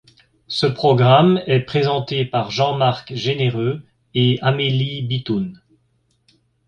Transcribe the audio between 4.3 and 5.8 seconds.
Amélie Bitoun.